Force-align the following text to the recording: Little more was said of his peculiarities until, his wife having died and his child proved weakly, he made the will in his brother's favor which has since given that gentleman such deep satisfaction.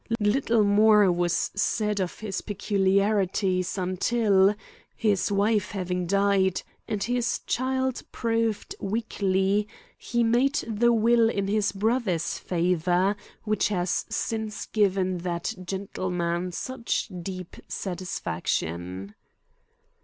Little 0.19 0.63
more 0.63 1.11
was 1.11 1.51
said 1.55 1.99
of 1.99 2.21
his 2.21 2.41
peculiarities 2.41 3.77
until, 3.77 4.55
his 4.95 5.31
wife 5.31 5.69
having 5.69 6.07
died 6.07 6.63
and 6.87 7.03
his 7.03 7.37
child 7.45 8.01
proved 8.11 8.73
weakly, 8.79 9.67
he 9.95 10.23
made 10.23 10.55
the 10.67 10.91
will 10.91 11.29
in 11.29 11.47
his 11.47 11.71
brother's 11.71 12.39
favor 12.39 13.15
which 13.43 13.67
has 13.67 14.07
since 14.09 14.65
given 14.65 15.19
that 15.19 15.53
gentleman 15.63 16.51
such 16.51 17.07
deep 17.21 17.57
satisfaction. 17.67 19.13